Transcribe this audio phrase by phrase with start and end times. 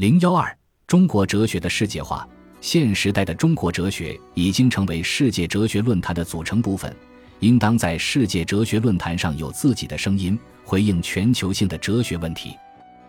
[0.00, 0.56] 零幺二，
[0.86, 2.26] 中国哲学的世界化。
[2.62, 6.96] 现时代的中国哲学已经成为世界哲学论坛的组成部分，
[7.40, 12.56] 应当在世界哲学论坛上有自己的声音，回应全球性的哲学问题。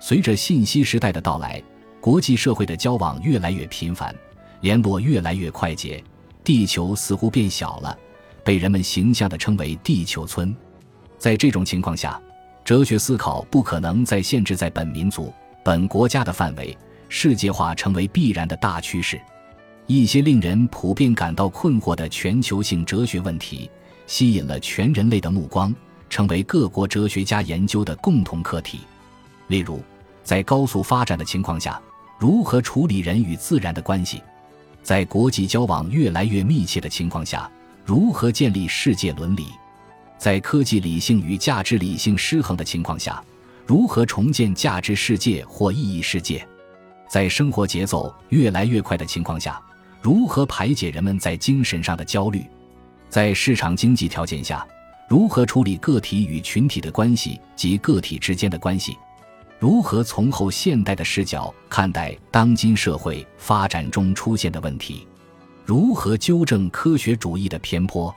[0.00, 1.62] 随着信息时代的到来，
[2.00, 4.12] 国际社会的交往越来越频繁，
[4.60, 6.02] 联络越来越快捷，
[6.42, 7.96] 地球似乎变小了，
[8.42, 10.52] 被人们形象地称为“地球村”。
[11.16, 12.20] 在这种情况下，
[12.64, 15.32] 哲学思考不可能再限制在本民族。
[15.64, 16.76] 本国家的范围，
[17.08, 19.20] 世界化成为必然的大趋势。
[19.86, 23.70] 一些令人普遍感到困惑的全球性哲学问题，
[24.06, 25.72] 吸引了全人类的目光，
[26.10, 28.80] 成为各国哲学家研究的共同课题。
[29.46, 29.80] 例如，
[30.24, 31.80] 在高速发展的情况下，
[32.18, 34.18] 如何处理人与自然的关系；
[34.82, 37.48] 在国际交往越来越密切的情况下，
[37.84, 39.44] 如何建立世界伦理；
[40.18, 43.22] 在科技理性与价值理性失衡的情况下。
[43.64, 46.46] 如何重建价值世界或意义世界？
[47.08, 49.60] 在生活节奏越来越快的情况下，
[50.00, 52.44] 如何排解人们在精神上的焦虑？
[53.08, 54.66] 在市场经济条件下，
[55.08, 58.96] 如何处理个体与群体的关系及个体之间的关系？
[59.58, 65.06] 如何从后现代的视角看待当今社会发展中出现的问题？
[65.64, 68.12] 如何纠正科学主义的偏颇？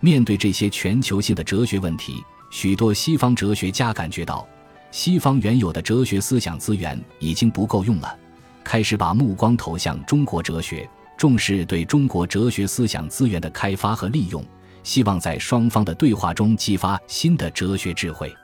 [0.00, 4.48] 面对这些全球性的哲学问题，许多西方哲学家感觉到。
[4.90, 8.16] 西方原有的哲学思想资源已经不够用了，
[8.64, 14.42] 开始把目光投向中国哲学，重视对中国哲学思想资源的开发和利用，
[14.82, 18.34] 希望在双方的对话中激发新的哲学智慧。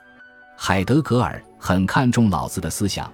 [0.55, 3.11] 海德格尔很看重老子的思想，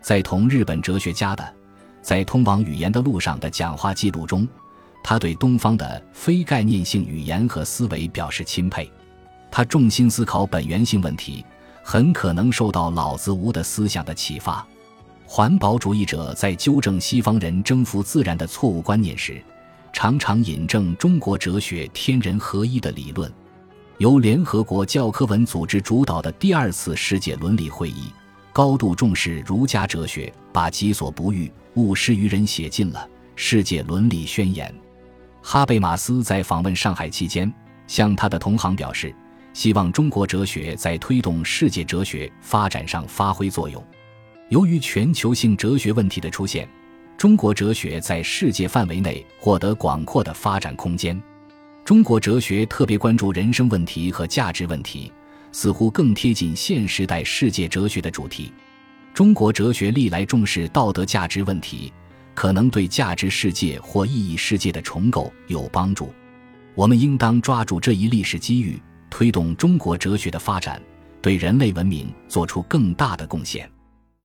[0.00, 1.54] 在同日本哲学家的
[2.02, 4.46] 在通往语言的路上的讲话记录中，
[5.04, 8.90] 他对东方的非概念性语言和思维表示钦佩。
[9.50, 11.44] 他重心思考本源性问题。
[11.82, 14.66] 很可能受到老子无的思想的启发。
[15.26, 19.42] 环保主义者在纠正西方人征服自然的错误观念时，
[19.92, 23.32] 常常引证中国哲学“天人合一”的理论。
[23.98, 28.12] 由联合国教科文组织主导的第二次世界伦理会议，
[28.52, 33.00] 高度重视儒家哲学，把“己所不欲，勿施于人”写进了
[33.36, 34.68] 《世界伦理宣言》。
[35.42, 37.52] 哈贝马斯在访问上海期间，
[37.86, 39.14] 向他的同行表示。
[39.52, 43.82] 希望中国哲学在推动世界哲学发展上发挥作用。
[44.48, 46.68] 由于全球性哲学问题的出现，
[47.16, 51.20] 中国哲学在世界范围内获得广阔的发展空间。
[51.84, 55.12] 中国哲学特别关注人生问题和价值问题，
[55.52, 58.52] 似乎更贴近现时代世界哲学的主题。
[59.12, 61.92] 中国哲学历来重视道德价值问题，
[62.34, 66.12] 可能对价值世界或意义世界的重构有帮助。
[66.74, 68.80] 我们应当抓住这一历史机遇。
[69.12, 70.80] 推动中国哲学的发展，
[71.20, 73.70] 对人类文明做出更大的贡献。